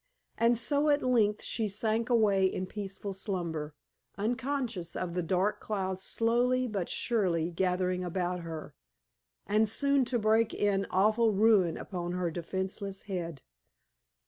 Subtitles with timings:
[0.35, 3.75] And so at length she sank away in peaceful slumber,
[4.17, 8.73] unconscious of the dark clouds slowly but surely gathering about her,
[9.45, 13.43] and soon to break in awful ruin upon her defenseless head.